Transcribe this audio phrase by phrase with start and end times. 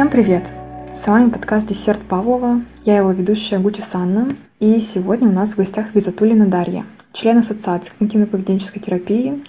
[0.00, 0.50] Всем привет!
[0.94, 2.62] С вами подкаст «Десерт Павлова».
[2.86, 4.34] Я его ведущая Гути Санна.
[4.58, 9.44] И сегодня у нас в гостях Визатулина Дарья, член Ассоциации когнитивно-поведенческой терапии,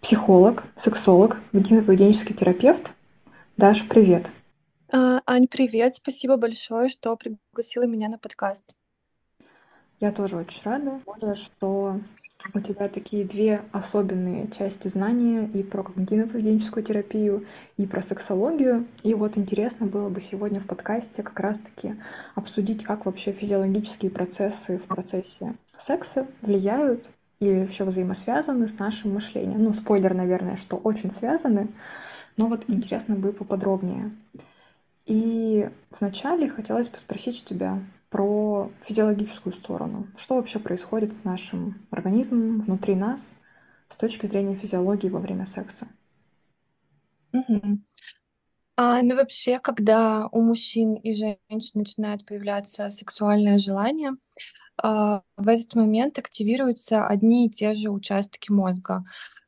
[0.00, 2.92] психолог, сексолог, когнитивно-поведенческий терапевт.
[3.58, 4.30] Даш, привет!
[4.90, 5.94] А, Ань, привет!
[5.94, 8.72] Спасибо большое, что пригласила меня на подкаст.
[10.02, 10.98] Я тоже очень рада,
[11.36, 12.00] что
[12.56, 18.84] у тебя такие две особенные части знания и про когнитивно-поведенческую терапию, и про сексологию.
[19.04, 21.94] И вот интересно было бы сегодня в подкасте как раз-таки
[22.34, 27.08] обсудить, как вообще физиологические процессы в процессе секса влияют
[27.38, 29.62] и вообще взаимосвязаны с нашим мышлением.
[29.62, 31.68] Ну, спойлер, наверное, что очень связаны,
[32.36, 34.10] но вот интересно бы поподробнее.
[35.06, 37.78] И вначале хотелось бы спросить у тебя,
[38.12, 40.06] про физиологическую сторону.
[40.18, 43.34] Что вообще происходит с нашим организмом внутри нас
[43.88, 45.88] с точки зрения физиологии во время секса?
[47.32, 47.78] Угу.
[48.76, 54.12] А, ну вообще, когда у мужчин и женщин начинает появляться сексуальное желание,
[54.76, 59.04] а, в этот момент активируются одни и те же участки мозга.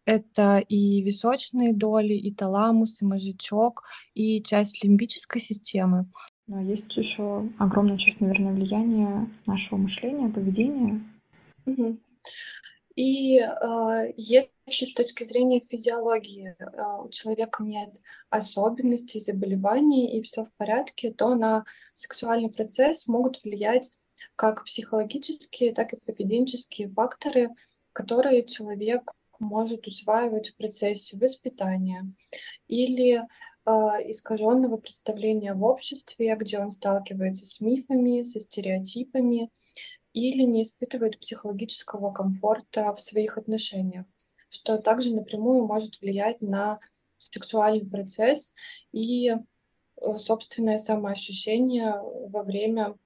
[0.07, 3.83] Это и височные доли, и таламус, и мозжечок,
[4.15, 6.07] и часть лимбической системы.
[6.47, 11.01] Но есть еще огромная часть, наверное, влияния нашего мышления, поведения.
[11.65, 11.99] Угу.
[12.97, 18.01] И э, если с точки зрения физиологии э, у человека нет
[18.31, 23.93] особенностей, заболеваний и все в порядке, то на сексуальный процесс могут влиять
[24.37, 27.51] как психологические, так и поведенческие факторы,
[27.93, 32.13] которые человек может усваивать в процессе воспитания
[32.69, 33.23] или
[33.65, 39.51] а, искаженного представления в обществе, где он сталкивается с мифами, со стереотипами
[40.13, 44.07] или не испытывает психологического комфорта в своих отношениях,
[44.49, 46.79] что также напрямую может влиять на
[47.19, 48.55] сексуальный процесс
[48.93, 49.37] и э,
[50.17, 51.95] собственное самоощущение
[52.29, 52.97] во время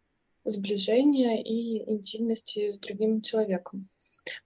[0.44, 3.88] сближения и интимности с другим человеком.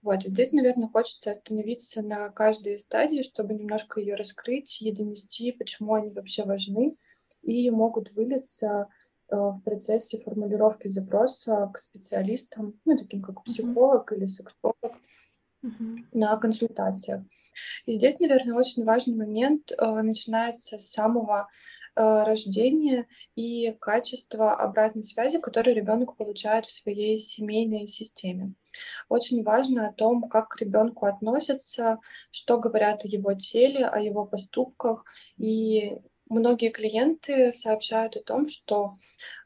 [0.03, 5.53] Вот, и здесь, наверное, хочется остановиться на каждой стадии, чтобы немножко ее раскрыть и донести,
[5.53, 6.97] почему они вообще важны
[7.43, 8.88] и могут вылиться
[9.28, 14.16] э, в процессе формулировки запроса к специалистам, ну, таким как психолог mm-hmm.
[14.16, 15.00] или сексолог
[15.65, 16.04] mm-hmm.
[16.12, 17.22] на консультациях.
[17.87, 21.49] И здесь, наверное, очень важный момент э, начинается с самого
[21.94, 28.54] Э, рождения и качество обратной связи, которую ребенок получает в своей семейной системе.
[29.09, 31.99] Очень важно о том, как к ребенку относятся,
[32.31, 35.05] что говорят о его теле, о его поступках.
[35.38, 38.94] И многие клиенты сообщают о том, что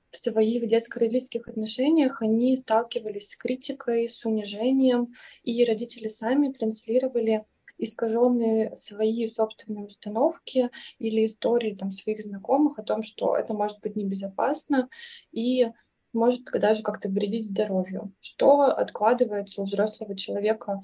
[0.09, 7.44] в своих детско-родительских отношениях они сталкивались с критикой, с унижением, и родители сами транслировали
[7.78, 13.97] искаженные свои собственные установки или истории там, своих знакомых о том, что это может быть
[13.97, 14.88] небезопасно
[15.32, 15.70] и
[16.16, 20.81] может даже как-то вредить здоровью, что откладывается у взрослого человека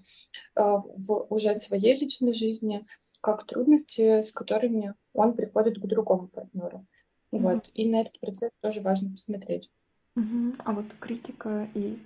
[0.54, 2.84] э, в уже своей личной жизни,
[3.20, 6.86] как трудности, с которыми он приходит к другому партнеру.
[7.32, 7.40] Mm-hmm.
[7.40, 7.70] Вот.
[7.74, 9.70] И на этот процесс тоже важно посмотреть.
[10.18, 10.60] Mm-hmm.
[10.64, 11.98] А вот критика и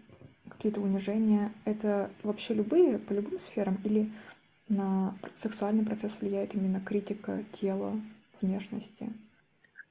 [0.48, 4.10] какие-то унижения это вообще любые по любым сферам или
[4.68, 8.00] на сексуальный процесс влияет именно критика тела,
[8.40, 9.12] внешности?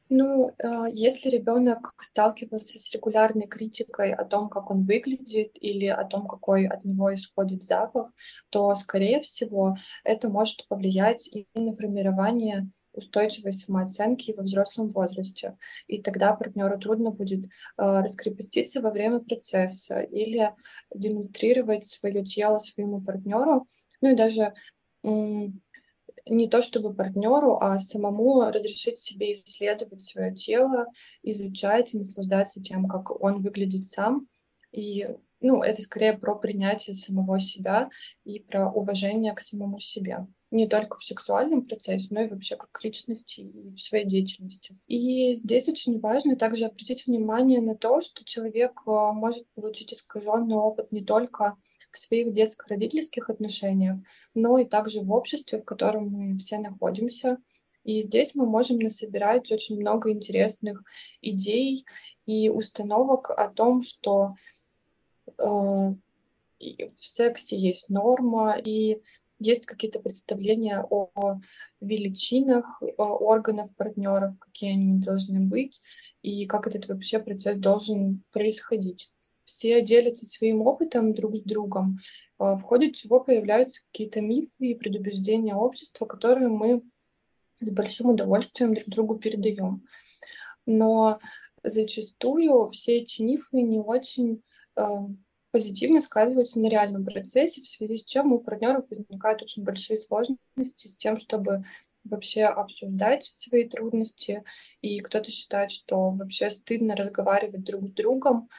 [0.09, 6.03] Ну, э, если ребенок сталкивался с регулярной критикой о том, как он выглядит, или о
[6.05, 8.11] том, какой от него исходит запах,
[8.49, 15.57] то, скорее всего, это может повлиять и на формирование устойчивой самооценки во взрослом возрасте.
[15.87, 20.53] И тогда партнеру трудно будет э, раскрепоститься во время процесса или
[20.93, 23.67] демонстрировать свое тело своему партнеру,
[24.01, 24.53] ну и даже
[26.27, 30.87] не то чтобы партнеру, а самому разрешить себе исследовать свое тело,
[31.23, 34.27] изучать и наслаждаться тем, как он выглядит сам.
[34.71, 35.07] И
[35.41, 37.89] ну, это скорее про принятие самого себя
[38.23, 40.27] и про уважение к самому себе.
[40.51, 44.77] Не только в сексуальном процессе, но и вообще как личности и в своей деятельности.
[44.87, 50.55] И здесь очень важно также обратить внимание на то, что человек а, может получить искаженный
[50.55, 51.57] опыт не только
[51.95, 53.97] в своих детско-родительских отношениях,
[54.33, 57.37] но и также в обществе, в котором мы все находимся.
[57.83, 60.83] И здесь мы можем насобирать очень много интересных
[61.21, 61.85] идей
[62.25, 64.35] и установок о том, что
[65.27, 65.95] э, в
[66.91, 69.01] сексе есть норма и
[69.39, 71.39] есть какие-то представления о
[71.81, 75.81] величинах о органов партнеров, какие они должны быть,
[76.21, 79.11] и как этот вообще процесс должен происходить
[79.45, 81.99] все делятся своим опытом друг с другом,
[82.37, 86.81] а, в ходе чего появляются какие-то мифы и предубеждения общества, которые мы
[87.59, 89.85] с большим удовольствием друг другу передаем.
[90.65, 91.19] Но
[91.63, 94.43] зачастую все эти мифы не очень
[94.75, 94.81] э,
[95.51, 100.87] позитивно сказываются на реальном процессе, в связи с чем у партнеров возникают очень большие сложности
[100.87, 101.63] с тем, чтобы
[102.03, 104.43] вообще обсуждать свои трудности,
[104.81, 108.49] и кто-то считает, что вообще стыдно разговаривать друг с другом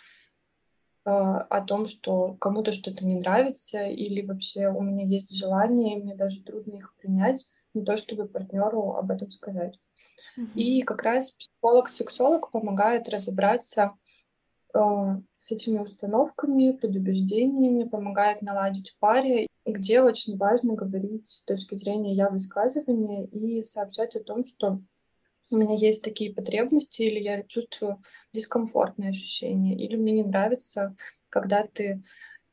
[1.09, 6.17] о том, что кому-то что-то не нравится, или вообще у меня есть желание, и мне
[6.17, 9.79] даже трудно их принять, не то чтобы партнеру об этом сказать.
[10.37, 10.55] Mm-hmm.
[10.55, 13.93] И как раз психолог-сексолог помогает разобраться
[14.75, 14.79] э,
[15.37, 22.31] с этими установками, предубеждениями, помогает наладить паре, где очень важно говорить с точки зрения я
[22.31, 24.81] высказывания и сообщать о том, что
[25.51, 28.03] у меня есть такие потребности, или я чувствую
[28.33, 30.97] дискомфортные ощущения, или мне не нравится,
[31.29, 32.03] когда ты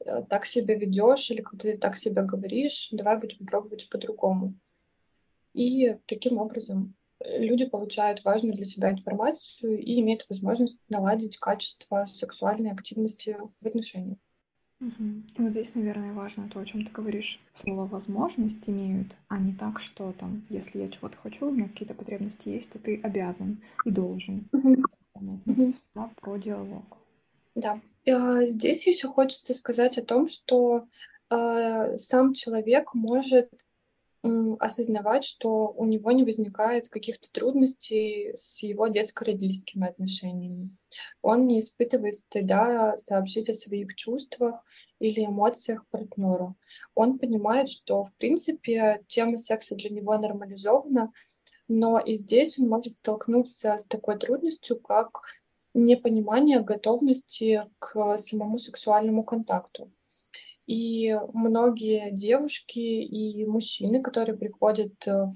[0.05, 4.55] э, так себя ведешь, или когда ты так себя говоришь, давай будем пробовать по-другому.
[5.53, 12.05] И таким образом э, люди получают важную для себя информацию и имеют возможность наладить качество
[12.05, 14.17] сексуальной активности в отношениях.
[14.83, 15.23] Угу.
[15.37, 17.39] Вот здесь, наверное, важно то, о чем ты говоришь.
[17.53, 21.93] Слово «возможность» имеют, а не так, что там, если я чего-то хочу, у меня какие-то
[21.93, 24.45] потребности есть, то ты обязан и должен.
[24.51, 25.73] Угу.
[25.95, 26.97] Да, про диалог.
[27.55, 27.79] Да.
[28.07, 30.85] А, здесь еще хочется сказать о том, что
[31.29, 33.49] э, сам человек может
[34.59, 40.69] осознавать, что у него не возникает каких-то трудностей с его детско-родительскими отношениями.
[41.21, 44.63] Он не испытывает стыда сообщить о своих чувствах
[44.99, 46.55] или эмоциях партнеру.
[46.95, 51.11] Он понимает, что, в принципе, тема секса для него нормализована,
[51.67, 55.21] но и здесь он может столкнуться с такой трудностью, как
[55.73, 59.91] непонимание готовности к самому сексуальному контакту.
[60.65, 65.33] И многие девушки и мужчины, которые приходят э, в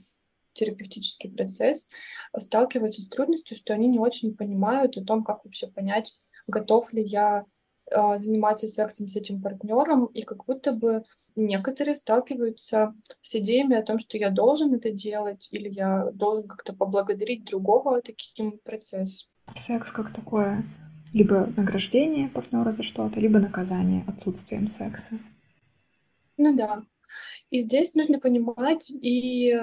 [0.53, 1.89] терапевтический процесс,
[2.37, 7.03] сталкиваются с трудностью, что они не очень понимают о том, как вообще понять, готов ли
[7.03, 7.45] я
[7.91, 11.03] э, заниматься сексом с этим партнером, и как будто бы
[11.35, 16.73] некоторые сталкиваются с идеями о том, что я должен это делать, или я должен как-то
[16.73, 19.29] поблагодарить другого таким процессом.
[19.55, 20.63] Секс как такое
[21.17, 25.17] либо награждение партнера за что-то, либо наказание отсутствием секса.
[26.37, 26.83] Ну да.
[27.49, 29.57] И здесь нужно понимать и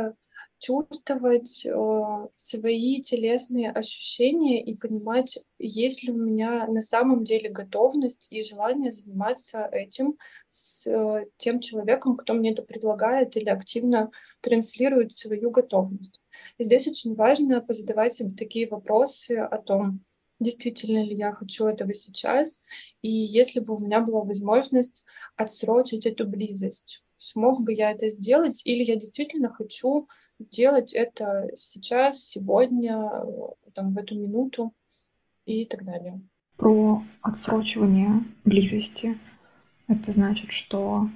[0.59, 8.29] чувствовать э, свои телесные ощущения и понимать, есть ли у меня на самом деле готовность
[8.31, 10.17] и желание заниматься этим
[10.49, 14.11] с э, тем человеком, кто мне это предлагает или активно
[14.41, 16.21] транслирует свою готовность.
[16.57, 20.01] И здесь очень важно позадавать себе такие вопросы о том,
[20.45, 22.63] действительно ли я хочу этого сейчас,
[23.03, 25.05] и если бы у меня была возможность
[25.37, 30.09] отсрочить эту близость, смог бы я это сделать, или я действительно хочу
[30.39, 33.11] сделать это сейчас, сегодня,
[33.73, 34.73] там, в эту минуту
[35.47, 36.21] и так далее.
[36.57, 39.19] Про отсрочивание близости.
[39.89, 41.09] Это значит, что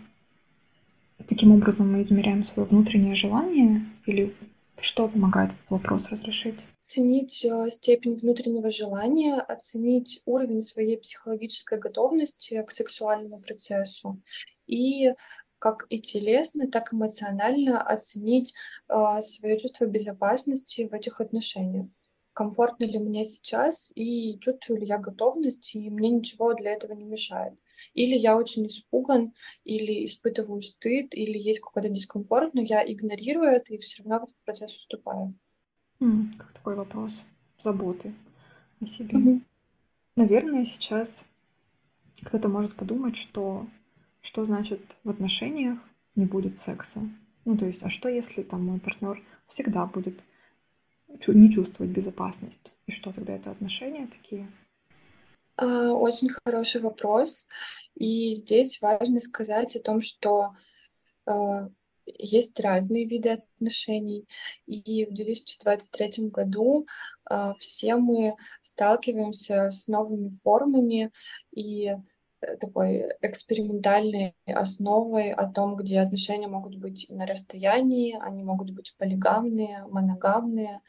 [1.28, 4.34] таким образом мы измеряем свое внутреннее желание или
[4.80, 6.58] что помогает этот вопрос разрешить?
[6.88, 14.22] Оценить э, степень внутреннего желания, оценить уровень своей психологической готовности к сексуальному процессу
[14.66, 15.12] и
[15.58, 18.54] как и телесно, так и эмоционально оценить
[18.88, 21.88] э, свое чувство безопасности в этих отношениях.
[22.32, 27.04] Комфортно ли мне сейчас и чувствую ли я готовность, и мне ничего для этого не
[27.04, 27.52] мешает.
[27.92, 33.74] Или я очень испуган, или испытываю стыд, или есть какой-то дискомфорт, но я игнорирую это
[33.74, 35.34] и все равно в этот процесс вступаю.
[36.00, 37.12] Как такой вопрос
[37.60, 38.14] заботы
[38.80, 39.18] о себе.
[39.18, 39.42] Mm-hmm.
[40.16, 41.24] Наверное, сейчас
[42.22, 43.66] кто-то может подумать, что
[44.20, 45.78] что значит в отношениях
[46.14, 47.00] не будет секса.
[47.44, 50.18] Ну, то есть, а что если там мой партнер всегда будет
[51.26, 52.72] не чувствовать безопасность?
[52.86, 54.46] И что тогда это отношения такие?
[55.56, 57.46] А, очень хороший вопрос.
[57.94, 60.54] И здесь важно сказать о том, что
[61.24, 61.68] а,
[62.18, 64.26] есть разные виды отношений.
[64.66, 66.86] И в 2023 году
[67.24, 71.10] а, все мы сталкиваемся с новыми формами
[71.52, 71.96] и
[72.60, 79.84] такой экспериментальной основой о том, где отношения могут быть на расстоянии, они могут быть полигамные,
[79.88, 80.80] моногамные,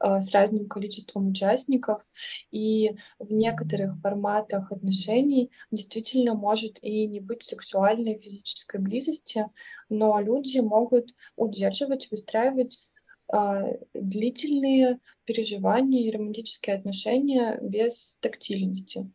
[0.00, 2.06] э, с разным количеством участников.
[2.50, 9.46] И в некоторых форматах отношений действительно может и не быть сексуальной физической близости,
[9.88, 12.84] но люди могут удерживать, выстраивать
[13.32, 19.10] э, длительные переживания и романтические отношения без тактильности.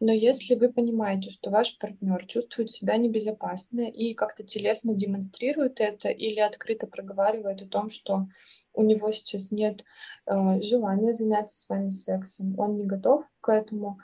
[0.00, 6.08] Но если вы понимаете, что ваш партнер чувствует себя небезопасно и как-то телесно демонстрирует это
[6.08, 8.28] или открыто проговаривает о том, что
[8.72, 9.84] у него сейчас нет
[10.26, 13.98] э, желания заняться с вами сексом, он не готов к этому,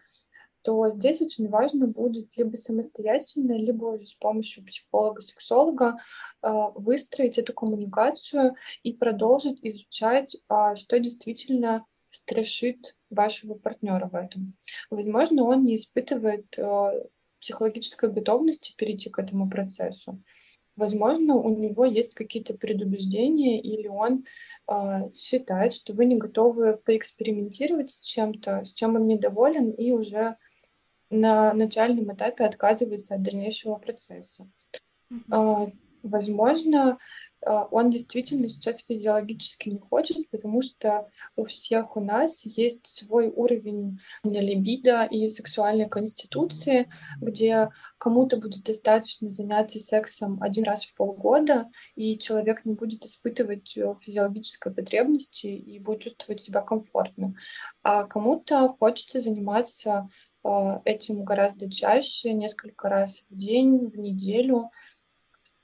[0.63, 5.99] то здесь очень важно будет либо самостоятельно, либо уже с помощью психолога-сексолога
[6.43, 14.55] э, выстроить эту коммуникацию и продолжить изучать, э, что действительно страшит вашего партнера в этом.
[14.91, 17.05] Возможно, он не испытывает э,
[17.41, 20.23] психологической готовности перейти к этому процессу.
[20.77, 24.25] Возможно, у него есть какие-то предубеждения, или он
[24.69, 30.37] э, считает, что вы не готовы поэкспериментировать с чем-то, с чем он недоволен, и уже
[31.09, 34.51] на начальном этапе отказывается от дальнейшего процесса.
[35.11, 35.67] Mm-hmm.
[35.69, 36.99] Э, возможно,
[37.47, 44.01] он действительно сейчас физиологически не хочет, потому что у всех у нас есть свой уровень
[44.25, 46.89] либидо и сексуальной конституции,
[47.21, 53.77] где кому-то будет достаточно заняться сексом один раз в полгода, и человек не будет испытывать
[53.77, 57.35] э, физиологической потребности и будет чувствовать себя комфортно.
[57.83, 60.09] А кому-то хочется заниматься
[60.43, 64.71] а, этим гораздо чаще, несколько раз в день, в неделю,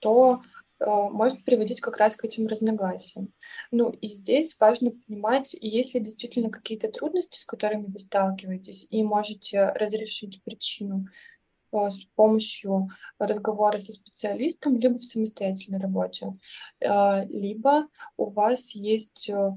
[0.01, 3.33] то а, может приводить как раз к этим разногласиям.
[3.71, 9.03] Ну и здесь важно понимать, есть ли действительно какие-то трудности, с которыми вы сталкиваетесь, и
[9.03, 11.07] можете разрешить причину
[11.73, 16.33] а, с помощью разговора со специалистом, либо в самостоятельной работе.
[16.85, 19.53] А, либо у вас есть э,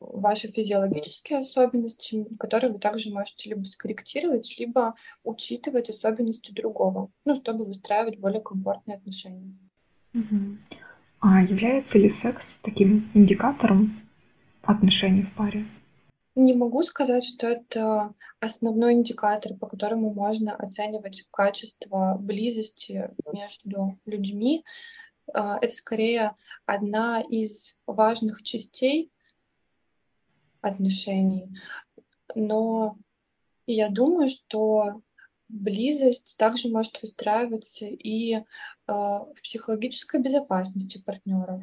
[0.00, 7.64] ваши физиологические особенности, которые вы также можете либо скорректировать, либо учитывать особенности другого, ну, чтобы
[7.64, 9.56] выстраивать более комфортные отношения.
[11.20, 14.00] А является ли секс таким индикатором
[14.62, 15.66] отношений в паре?
[16.34, 24.64] Не могу сказать, что это основной индикатор, по которому можно оценивать качество близости между людьми.
[25.32, 26.36] А, это скорее
[26.66, 29.10] одна из важных частей
[30.60, 31.48] отношений.
[32.34, 32.96] Но
[33.66, 35.02] я думаю, что
[35.50, 38.42] близость также может выстраиваться и э,
[38.86, 41.62] в психологической безопасности партнеров,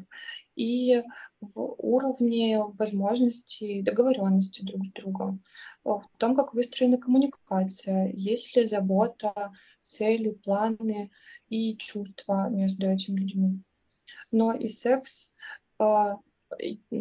[0.55, 1.03] и
[1.39, 5.43] в уровне возможностей договоренности друг с другом,
[5.83, 11.11] в том, как выстроена коммуникация, есть ли забота, цели, планы
[11.47, 13.61] и чувства между этими людьми.
[14.31, 15.33] Но и секс
[15.79, 15.83] э,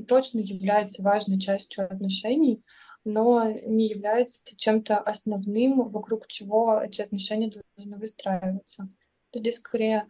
[0.06, 2.62] точно является важной частью отношений,
[3.06, 8.88] но не является чем-то основным, вокруг чего эти отношения должны выстраиваться.
[9.32, 10.08] Здесь скорее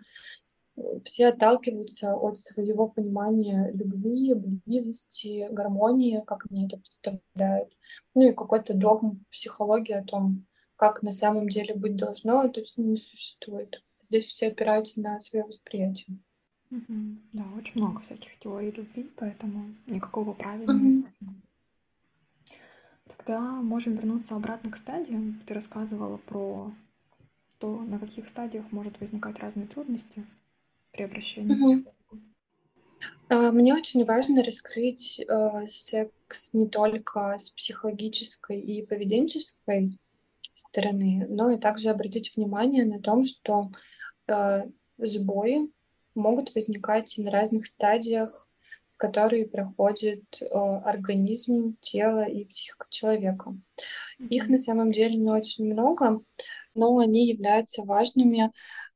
[0.76, 7.70] э, все отталкиваются от своего понимания любви, близости, гармонии, как они это представляют.
[8.14, 12.82] Ну и какой-то догм в психологии о том, как на самом деле быть должно, точно
[12.82, 13.84] не существует.
[14.08, 16.18] Здесь все опираются на свое восприятие.
[16.70, 17.16] Угу.
[17.34, 20.78] Да, очень много всяких теорий любви, поэтому никакого правильного.
[20.78, 21.26] Угу.
[23.26, 25.42] Тогда можем вернуться обратно к стадиям.
[25.46, 26.72] Ты рассказывала про
[27.58, 30.24] то, на каких стадиях может возникать разные трудности
[30.92, 31.92] при обращении угу.
[33.28, 39.98] Мне очень важно раскрыть э, секс не только с психологической и поведенческой
[40.54, 43.72] стороны, но и также обратить внимание на том, что
[44.28, 44.62] э,
[44.98, 45.68] сбои
[46.14, 48.48] могут возникать на разных стадиях
[48.96, 53.54] которые проходит э, организм, тело и психика человека.
[54.18, 56.20] Их на самом деле не очень много,
[56.74, 58.50] но они являются важными э,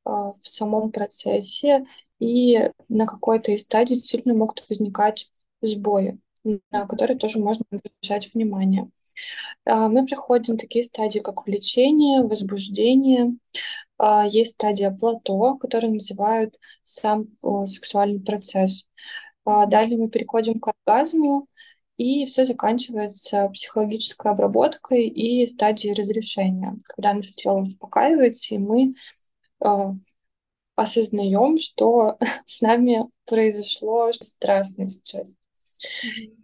[0.05, 1.85] в самом процессе,
[2.19, 5.31] и на какой-то из стадий действительно могут возникать
[5.61, 8.89] сбои, на которые тоже можно обращать внимание.
[9.65, 13.35] Э, мы проходим такие стадии, как влечение, возбуждение.
[14.29, 17.27] Есть стадия плато, которую называют сам
[17.67, 18.87] сексуальный процесс.
[19.51, 21.47] А далее мы переходим к оргазму,
[21.97, 28.95] и все заканчивается психологической обработкой и стадией разрешения, когда наше тело успокаивается, и мы
[29.63, 29.67] э,
[30.75, 35.35] осознаем, что с нами произошло страшное сейчас.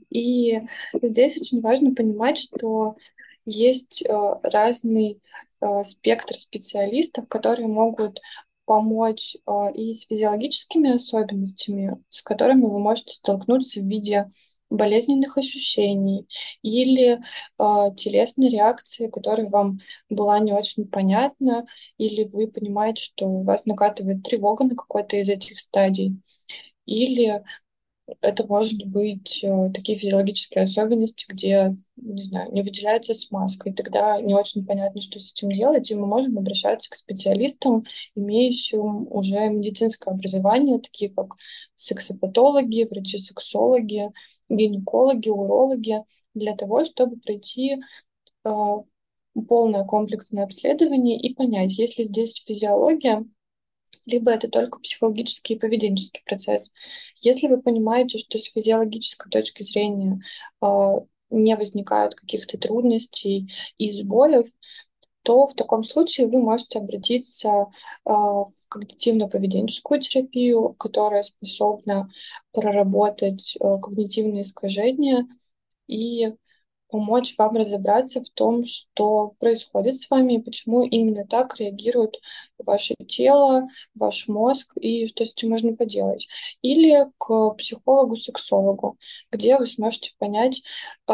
[0.10, 0.62] И
[1.02, 2.98] здесь очень важно понимать, что
[3.46, 4.12] есть э,
[4.44, 5.22] разный
[5.62, 8.20] э, спектр специалистов, которые могут
[8.68, 14.30] помочь э, и с физиологическими особенностями, с которыми вы можете столкнуться в виде
[14.70, 16.28] болезненных ощущений
[16.62, 21.66] или э, телесной реакции, которая вам была не очень понятна,
[21.98, 26.18] или вы понимаете, что у вас накатывает тревога на какой-то из этих стадий,
[26.86, 27.44] или
[28.22, 34.22] это может быть э, такие физиологические особенности, где, не знаю, не выделяется смазка, и тогда
[34.22, 37.84] не очень понятно, что с этим делать, и мы можем обращаться к специалистам,
[38.16, 41.34] имеющим уже медицинское образование, такие как
[41.76, 44.12] сексопатологи, врачи-сексологи,
[44.50, 46.02] гинекологи, урологи,
[46.34, 47.78] для того, чтобы пройти
[48.46, 48.50] э,
[49.48, 53.26] полное комплексное обследование и понять, есть ли здесь физиология,
[54.08, 56.72] либо это только психологический и поведенческий процесс.
[57.22, 60.22] Если вы понимаете, что с физиологической точки зрения
[60.62, 60.66] э,
[61.30, 64.48] не возникают каких-то трудностей и сбоев,
[65.24, 67.66] то в таком случае вы можете обратиться э,
[68.06, 72.10] в когнитивно-поведенческую терапию, которая способна
[72.54, 75.28] проработать э, когнитивные искажения
[75.88, 76.34] и
[76.90, 82.20] помочь вам разобраться в том, что происходит с вами и почему именно так реагирует
[82.58, 86.28] ваше тело, ваш мозг и что с этим можно поделать.
[86.62, 88.98] Или к психологу-сексологу,
[89.32, 90.64] где вы сможете понять
[91.08, 91.14] э,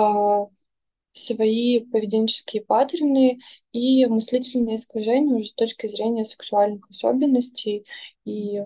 [1.13, 3.39] свои поведенческие паттерны
[3.71, 7.85] и мыслительные искажения уже с точки зрения сексуальных особенностей
[8.25, 8.61] и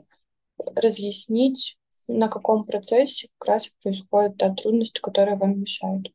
[0.57, 6.07] разъяснить, на каком процессе как раз происходит та трудность, которая вам мешает.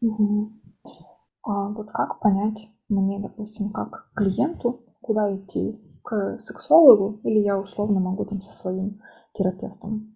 [0.00, 5.78] А вот как понять мне, допустим, как клиенту, куда идти?
[6.02, 9.00] К сексологу или я условно могу там со своим
[9.34, 10.14] терапевтом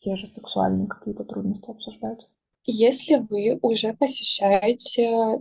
[0.00, 2.26] те же сексуальные какие-то трудности обсуждать?
[2.66, 5.40] Если вы уже посещаете э,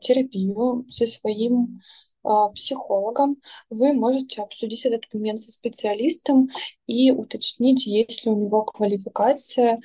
[0.00, 1.80] терапию со своим
[2.24, 3.36] э, психологом,
[3.68, 6.48] вы можете обсудить этот момент со специалистом
[6.86, 9.80] и уточнить, есть ли у него квалификация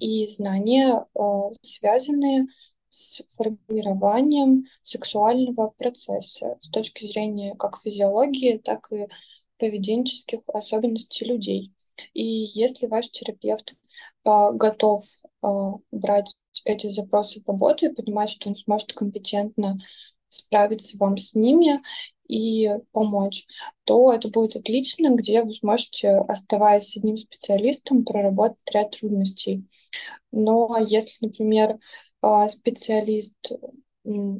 [0.00, 1.20] и знания, э,
[1.62, 2.46] связанные
[2.94, 9.08] с формированием сексуального процесса с точки зрения как физиологии, так и
[9.58, 11.72] поведенческих особенностей людей.
[12.12, 15.00] И если ваш терапевт э, готов
[15.42, 15.48] э,
[15.92, 16.34] брать
[16.64, 19.78] эти запросы в работу и понимать, что он сможет компетентно
[20.28, 21.80] справиться вам с ними
[22.26, 23.46] и помочь,
[23.84, 29.64] то это будет отлично, где вы сможете, оставаясь одним специалистом, проработать ряд трудностей.
[30.32, 31.78] Но если, например,
[32.13, 32.13] а,
[32.48, 33.36] специалист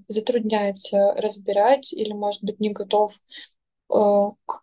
[0.08, 3.12] затрудняется разбирать или, может быть, не готов
[3.88, 4.62] а, к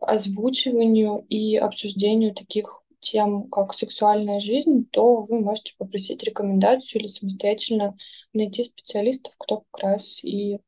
[0.00, 7.96] озвучиванию и обсуждению таких тем, как сексуальная жизнь, то вы можете попросить рекомендацию или самостоятельно
[8.32, 10.60] найти специалистов, кто как раз и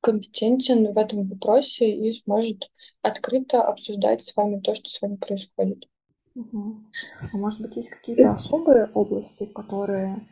[0.00, 2.70] компетентен в этом вопросе и сможет
[3.02, 5.84] открыто обсуждать с вами то, что с вами происходит.
[6.34, 6.76] Угу.
[7.32, 10.26] А может быть, есть какие-то особые области, которые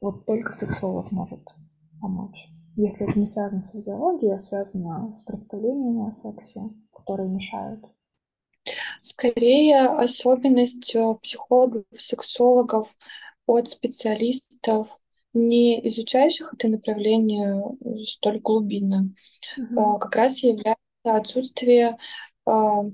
[0.00, 1.40] вот только сексолог может
[2.00, 2.48] помочь.
[2.76, 7.84] Если это не связано с физиологией, а связано с представлениями о сексе, которые мешают.
[9.02, 12.96] Скорее, особенность э, психологов, сексологов
[13.46, 15.00] от специалистов,
[15.32, 17.62] не изучающих это направление
[17.96, 19.12] столь глубинно,
[19.58, 19.98] mm-hmm.
[19.98, 21.96] как раз является отсутствие
[22.46, 22.84] а,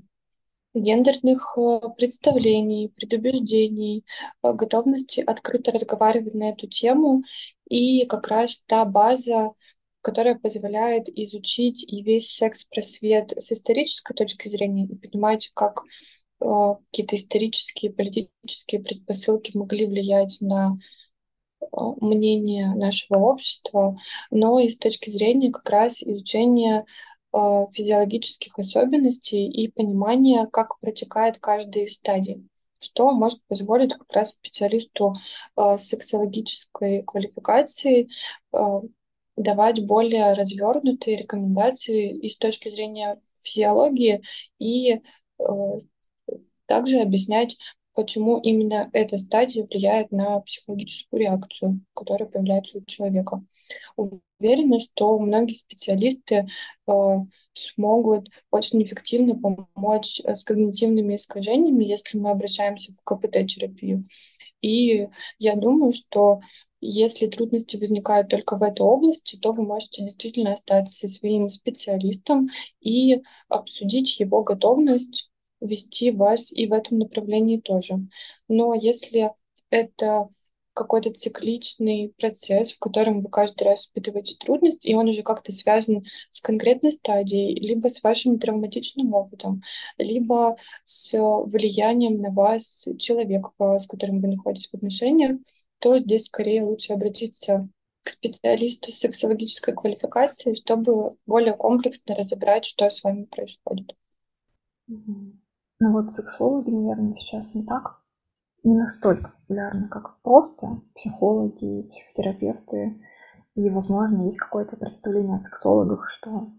[0.75, 4.05] гендерных э, представлений, предубеждений,
[4.43, 7.23] э, готовности открыто разговаривать на эту тему.
[7.69, 9.51] И как раз та база,
[10.01, 15.83] которая позволяет изучить и весь секс-просвет с исторической точки зрения и понимать, как
[16.41, 16.45] э,
[16.91, 20.77] какие-то исторические, политические предпосылки могли влиять на
[22.01, 23.97] мнение нашего общества,
[24.29, 26.85] но и с точки зрения как раз изучения
[27.71, 32.47] физиологических особенностей и понимания, как протекает каждая из стадий,
[32.79, 35.15] что может позволить как раз специалисту
[35.57, 38.09] э, сексологической квалификации
[38.53, 38.57] э,
[39.35, 44.23] давать более развернутые рекомендации и с точки зрения физиологии
[44.57, 45.01] и
[46.65, 47.57] также объяснять,
[47.95, 53.41] почему именно эта стадия влияет на психологическую реакцию, которая появляется у человека
[53.95, 56.47] уверена, что многие специалисты
[56.87, 57.17] э,
[57.53, 64.05] смогут очень эффективно помочь э, с когнитивными искажениями, если мы обращаемся в КПТ-терапию.
[64.61, 65.07] И
[65.39, 66.39] я думаю, что
[66.81, 72.49] если трудности возникают только в этой области, то вы можете действительно остаться со своим специалистом
[72.81, 75.31] и обсудить его готовность
[75.65, 77.99] вести вас и в этом направлении тоже.
[78.47, 79.31] Но если
[79.69, 80.29] это
[80.75, 86.05] какой-то цикличный процесс, в котором вы каждый раз испытываете трудность, и он уже как-то связан
[86.29, 89.63] с конкретной стадией, либо с вашим травматичным опытом,
[89.97, 95.37] либо с влиянием на вас человека, с которым вы находитесь в отношениях,
[95.79, 97.69] то здесь скорее лучше обратиться
[98.03, 103.95] к специалисту с сексологической квалификацией, чтобы более комплексно разобрать, что с вами происходит.
[105.79, 108.01] Ну вот сексологи, наверное, сейчас не так
[108.65, 112.99] не настолько популярны, как просто психологи, психотерапевты.
[113.53, 116.49] И, возможно, есть какое-то представление о сексологах, что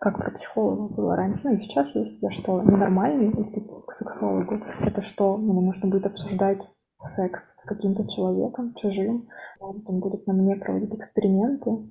[0.00, 4.60] как про психолога было раньше, ну и сейчас есть, я что, ненормальный идти к сексологу?
[4.80, 6.68] Это что, мне нужно будет обсуждать
[6.98, 9.28] секс с каким-то человеком чужим?
[9.60, 11.90] Он будет на мне проводить эксперименты?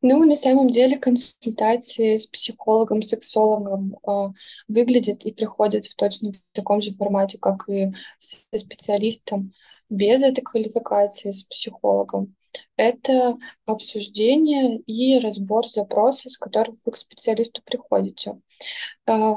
[0.00, 4.32] Ну, на самом деле консультации с психологом, сексологом э,
[4.68, 9.52] выглядят и приходят в точно таком же формате, как и со специалистом
[9.90, 12.36] без этой квалификации с психологом.
[12.76, 18.40] Это обсуждение и разбор запроса, с которым вы к специалисту приходите.
[19.06, 19.36] Э,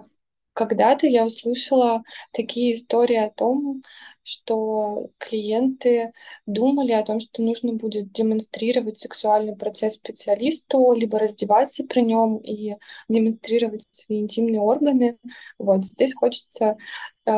[0.54, 3.84] когда-то я услышала такие истории о том,
[4.24, 6.12] что клиенты
[6.46, 12.76] думали о том, что нужно будет демонстрировать сексуальный процесс специалисту, либо раздеваться при нем и
[13.10, 15.18] демонстрировать свои интимные органы.
[15.58, 16.78] Вот здесь хочется
[17.26, 17.32] э,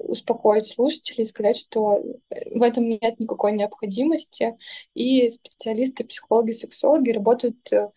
[0.00, 4.56] успокоить слушателей сказать, что в этом нет никакой необходимости,
[4.94, 7.90] и специалисты, психологи, сексологи работают э,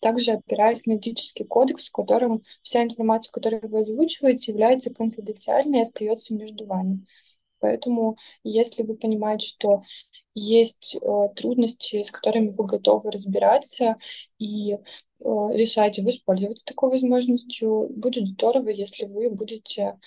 [0.00, 5.82] также опираясь на этический кодекс, в котором вся информация, которую вы озвучиваете, является конфиденциальной и
[5.82, 7.06] остается между вами.
[7.60, 9.82] Поэтому, если вы понимаете, что
[10.34, 13.96] есть э, трудности, с которыми вы готовы разбираться
[14.38, 14.78] и э,
[15.18, 19.98] решаете воспользоваться такой возможностью, будет здорово, если вы будете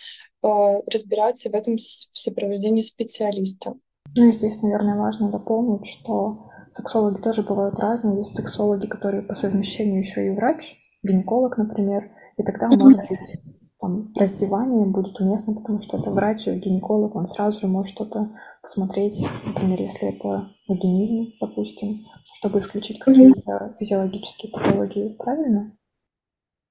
[0.42, 0.48] э,
[0.88, 3.76] разбираться в этом в сопровождении специалиста.
[4.16, 8.18] Ну и здесь, наверное, важно дополнить, что Сексологи тоже бывают разные.
[8.18, 12.10] Есть сексологи, которые по совмещению еще и врач, гинеколог, например.
[12.38, 13.40] И тогда, может быть,
[13.84, 18.30] там, раздевание будет уместно, потому что это врач, гинеколог, он сразу же может что-то
[18.62, 22.06] посмотреть, например, если это вагинизм, допустим,
[22.38, 25.78] чтобы исключить какие-то физиологические патологии, правильно?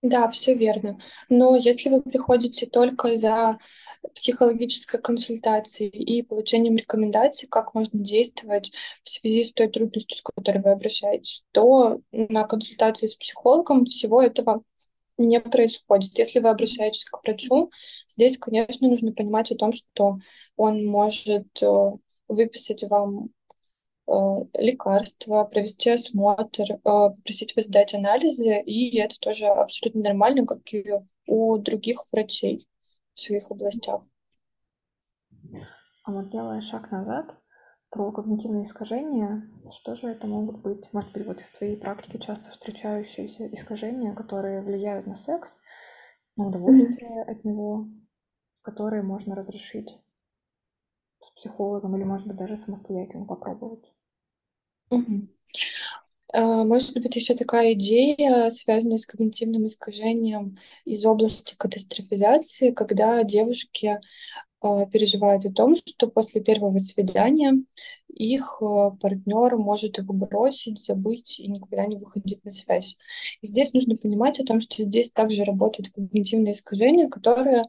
[0.01, 0.99] Да, все верно.
[1.29, 3.59] Но если вы приходите только за
[4.15, 8.73] психологической консультацией и получением рекомендаций, как можно действовать
[9.03, 14.23] в связи с той трудностью, с которой вы обращаетесь, то на консультации с психологом всего
[14.23, 14.63] этого
[15.19, 16.19] не происходит.
[16.19, 17.71] Если вы обращаетесь к врачу,
[18.09, 20.19] здесь, конечно, нужно понимать о том, что
[20.57, 21.91] он может э,
[22.29, 23.31] выписать вам
[24.09, 30.61] Э, лекарства, провести осмотр, э, попросить вас сдать анализы, и это тоже абсолютно нормально, как
[30.75, 30.85] и
[31.27, 32.67] у других врачей
[33.15, 34.03] в своих областях.
[36.05, 37.37] А вот делая шаг назад
[37.93, 40.91] про когнитивные искажения, что же это могут быть?
[40.93, 45.57] Может быть, вот из твоей практики часто встречающиеся искажения, которые влияют на секс,
[46.37, 47.31] на удовольствие mm-hmm.
[47.31, 47.87] от него,
[48.63, 49.95] которые можно разрешить
[51.21, 53.93] с психологом или, может быть, даже самостоятельно попробовать.
[54.91, 55.29] Угу.
[56.35, 64.01] Может быть, еще такая идея, связанная с когнитивным искажением из области катастрофизации, когда девушки
[64.91, 67.55] переживают о том, что после первого свидания
[68.13, 72.97] их а, партнер может их бросить, забыть и никогда не выходить на связь.
[73.41, 77.67] И здесь нужно понимать о том, что здесь также работает когнитивное искажение, которое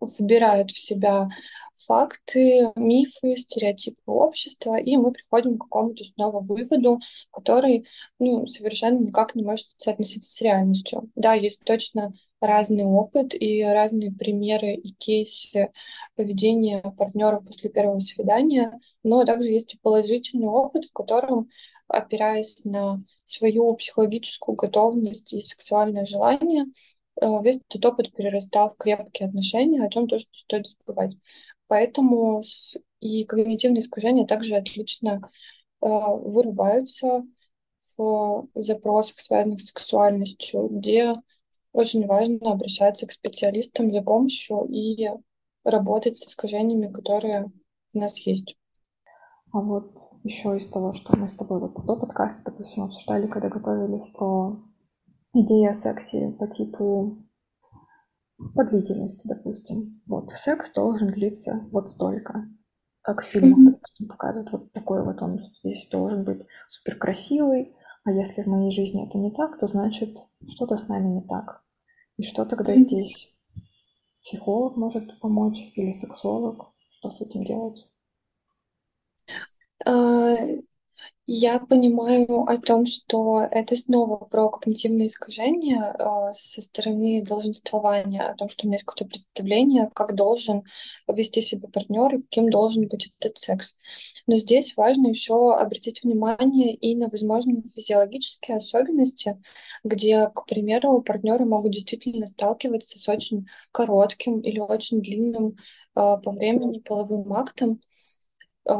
[0.00, 1.28] вбирает в себя
[1.74, 6.98] факты, мифы, стереотипы общества, и мы приходим к какому-то снова выводу,
[7.30, 7.86] который
[8.18, 11.10] ну, совершенно никак не может соотноситься с реальностью.
[11.14, 15.70] Да, есть точно разный опыт и разные примеры и кейсы
[16.14, 21.48] поведения партнеров после первого свидания, но также есть и положительный опыт, в котором,
[21.86, 26.64] опираясь на свою психологическую готовность и сексуальное желание,
[27.20, 31.14] э, весь этот опыт перерастал в крепкие отношения, о чем тоже не стоит забывать.
[31.68, 32.42] Поэтому
[33.00, 37.22] и когнитивные искажения также отлично э, вырываются
[37.96, 41.14] в запросах, связанных с сексуальностью, где
[41.72, 45.08] очень важно обращаться к специалистам за помощью и
[45.62, 47.52] работать с искажениями, которые
[47.94, 48.56] у нас есть.
[49.52, 53.48] А вот еще из того, что мы с тобой вот до подкаста, допустим, обсуждали, когда
[53.48, 54.60] готовились про
[55.34, 57.26] идеи о сексе по типу
[58.54, 60.02] по длительности, допустим.
[60.06, 62.48] Вот секс должен длиться вот столько.
[63.02, 63.72] Как в фильмах, mm-hmm.
[63.72, 68.72] допустим, показывают, вот такой вот он здесь должен быть супер красивый, а если в моей
[68.72, 71.62] жизни это не так, то значит что-то с нами не так.
[72.18, 72.78] И что тогда mm-hmm.
[72.78, 73.34] здесь
[74.22, 76.72] психолог может помочь или сексолог?
[76.98, 77.78] Что с этим делать?
[79.84, 80.36] А,
[81.26, 88.34] Я понимаю о том, что это снова про когнитивные искажения э, со стороны долженствования, о
[88.36, 90.64] том, что у меня есть какое-то представление, как должен
[91.08, 93.76] вести себя партнер и каким должен быть этот секс.
[94.26, 99.40] Но здесь важно еще обратить внимание и на возможные физиологические особенности,
[99.84, 105.54] где, к примеру, партнеры могут действительно сталкиваться с очень коротким или очень длинным э,
[105.94, 107.80] по времени половым актом,
[108.68, 108.74] э,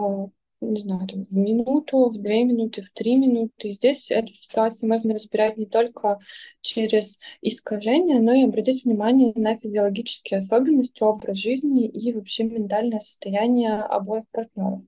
[0.60, 3.68] не знаю, там, в минуту, в две минуты, в три минуты.
[3.68, 6.18] И здесь эту ситуацию можно разбирать не только
[6.60, 13.82] через искажения, но и обратить внимание на физиологические особенности, образ жизни и вообще ментальное состояние
[13.82, 14.80] обоих партнеров.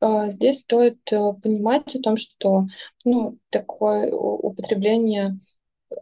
[0.00, 2.66] А, здесь стоит э, понимать о том, что
[3.04, 5.38] ну, такое употребление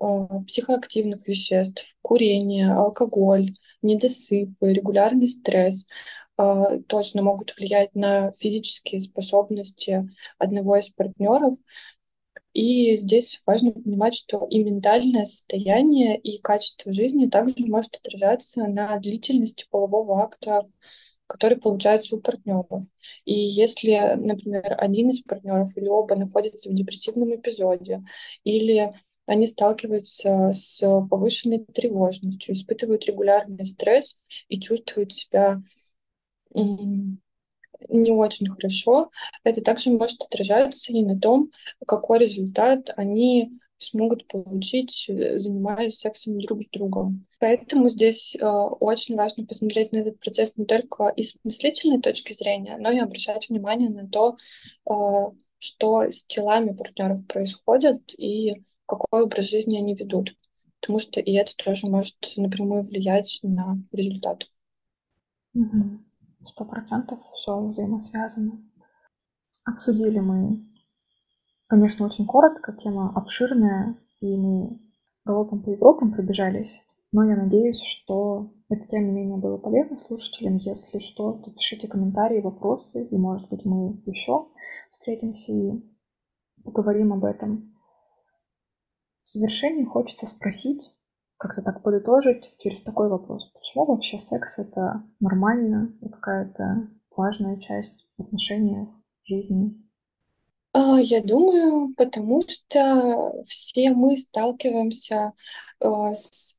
[0.00, 5.86] а, психоактивных веществ, курение, алкоголь, недосып, регулярный стресс
[6.36, 11.54] точно могут влиять на физические способности одного из партнеров.
[12.52, 18.96] И здесь важно понимать, что и ментальное состояние, и качество жизни также может отражаться на
[18.98, 20.68] длительности полового акта,
[21.26, 22.84] который получается у партнеров.
[23.24, 28.04] И если, например, один из партнеров или оба находятся в депрессивном эпизоде,
[28.44, 28.92] или
[29.26, 35.62] они сталкиваются с повышенной тревожностью, испытывают регулярный стресс и чувствуют себя
[36.54, 39.10] не очень хорошо.
[39.42, 41.50] Это также может отражаться и на том,
[41.86, 47.26] какой результат они смогут получить, э, занимаясь сексом друг с другом.
[47.38, 52.76] Поэтому здесь э, очень важно посмотреть на этот процесс не только из мыслительной точки зрения,
[52.78, 54.36] но и обращать внимание на то,
[54.88, 54.92] э,
[55.58, 60.34] что с телами партнеров происходит и какой образ жизни они ведут.
[60.80, 64.46] Потому что и это тоже может напрямую влиять на результат.
[66.46, 68.62] Сто процентов все взаимосвязано.
[69.64, 70.66] Обсудили мы,
[71.68, 74.78] конечно, очень коротко, тема обширная, и мы
[75.24, 76.80] галопом по Европам пробежались,
[77.12, 80.56] но я надеюсь, что это, тем не менее, было полезно слушателям.
[80.56, 84.48] Если что, то пишите комментарии, вопросы, и, может быть, мы еще
[84.90, 85.82] встретимся и
[86.62, 87.74] поговорим об этом.
[89.22, 90.93] В завершении хочется спросить,
[91.44, 93.50] как-то так подытожить через такой вопрос.
[93.52, 98.88] Почему вообще секс— это нормально и какая-то важная часть отношений,
[99.24, 99.74] жизни?
[100.72, 105.32] А, я думаю, потому что все мы сталкиваемся
[105.80, 106.58] э, с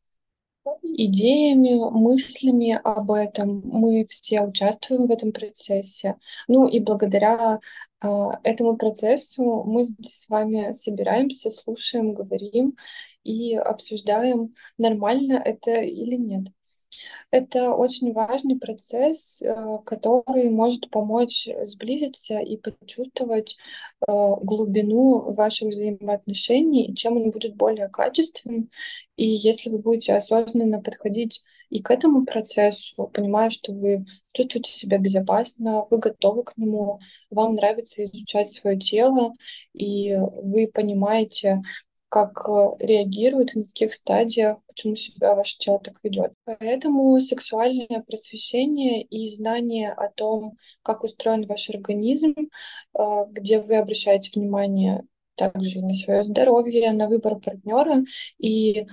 [0.83, 3.61] идеями, мыслями об этом.
[3.65, 6.15] Мы все участвуем в этом процессе.
[6.47, 7.59] Ну и благодаря
[8.01, 8.07] э,
[8.43, 12.75] этому процессу мы здесь с вами собираемся, слушаем, говорим
[13.25, 16.47] и обсуждаем, нормально это или нет.
[17.31, 23.57] Это очень важный процесс, э, который может помочь сблизиться и почувствовать
[24.07, 24.11] э,
[24.41, 28.69] глубину ваших взаимоотношений, чем он будет более качественным.
[29.17, 34.97] И если вы будете осознанно подходить и к этому процессу, понимая, что вы чувствуете себя
[34.97, 39.33] безопасно, вы готовы к нему, вам нравится изучать свое тело,
[39.73, 41.61] и вы понимаете,
[42.15, 46.31] как э, реагирует, на каких стадиях, почему себя ваше тело так ведет.
[46.45, 54.31] Поэтому сексуальное просвещение и знание о том, как устроен ваш организм, э, где вы обращаете
[54.33, 55.03] внимание
[55.35, 58.05] также и на свое здоровье, на выбор партнера
[58.37, 58.87] и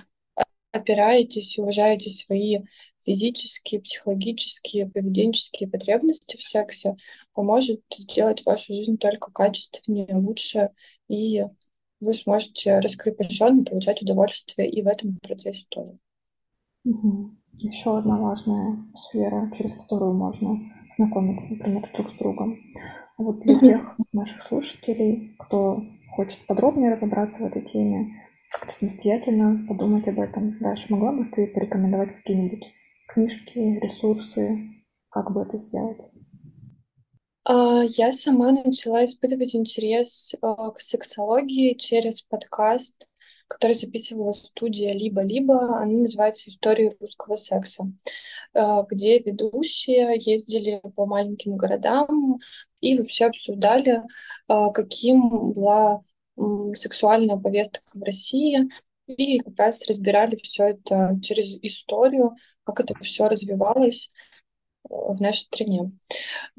[0.73, 2.59] опираетесь и уважаете свои
[3.05, 6.97] физические, психологические, поведенческие потребности в сексе,
[7.33, 10.71] поможет сделать вашу жизнь только качественнее, лучше
[11.07, 11.45] и
[12.03, 15.97] вы сможете раскрепощенно получать удовольствие и в этом процессе тоже.
[16.85, 17.31] Угу.
[17.59, 20.59] Еще одна важная сфера, через которую можно
[20.95, 22.57] знакомиться, например, друг с другом.
[23.17, 23.65] А вот для угу.
[23.65, 25.81] тех наших слушателей, кто
[26.15, 30.57] хочет подробнее разобраться в этой теме, как-то самостоятельно подумать об этом.
[30.59, 32.65] Даша, могла бы ты порекомендовать какие-нибудь
[33.07, 34.59] книжки, ресурсы,
[35.09, 36.01] как бы это сделать?
[37.45, 43.05] А, я сама начала испытывать интерес а, к сексологии через подкаст,
[43.49, 45.77] который записывала студия «Либо-либо».
[45.77, 47.91] Она называется «Истории русского секса»,
[48.53, 52.35] а, где ведущие ездили по маленьким городам
[52.79, 54.03] и вообще обсуждали,
[54.47, 56.01] каким была
[56.75, 58.69] сексуальная повестка в России,
[59.07, 64.11] и как раз разбирали все это через историю, как это все развивалось
[64.93, 65.91] в нашей стране.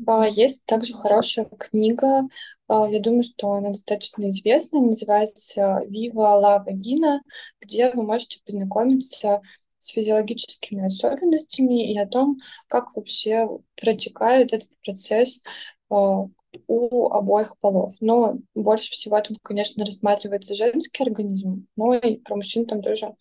[0.06, 2.22] А, есть также хорошая книга,
[2.68, 7.20] а, я думаю, что она достаточно известна, называется «Viva la Vagina»,
[7.60, 9.42] где вы можете познакомиться
[9.78, 15.42] с физиологическими особенностями и о том, как вообще протекает этот процесс
[15.90, 16.26] а,
[16.66, 17.96] у обоих полов.
[18.00, 23.14] Но больше всего там, конечно, рассматривается женский организм, но и про мужчин там тоже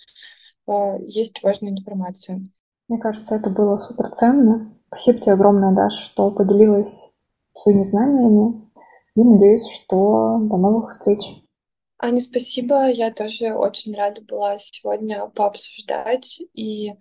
[0.68, 0.72] э,
[1.06, 2.44] есть важная информация.
[2.88, 4.74] Мне кажется, это было супер ценно.
[4.94, 7.10] Спасибо тебе огромное, Даша, что поделилась
[7.56, 8.62] своими знаниями.
[9.16, 11.20] И надеюсь, что до новых встреч.
[11.98, 12.90] Аня, спасибо.
[12.90, 16.94] Я тоже очень рада была сегодня пообсуждать и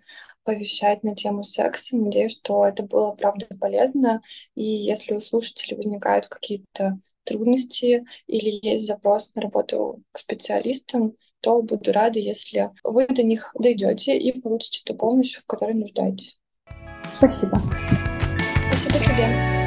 [0.43, 1.95] повещать на тему секса.
[1.95, 4.23] Надеюсь, что это было, правда, полезно.
[4.55, 11.61] И если у слушателей возникают какие-то трудности или есть запрос на работу к специалистам, то
[11.61, 16.39] буду рада, если вы до них дойдете и получите ту помощь, в которой нуждаетесь.
[17.11, 17.61] Спасибо.
[18.69, 19.62] Спасибо тебе.